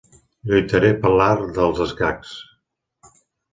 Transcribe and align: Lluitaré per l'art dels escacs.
Lluitaré 0.51 0.89
per 1.03 1.11
l'art 1.19 1.45
dels 1.59 1.83
escacs. 1.87 2.35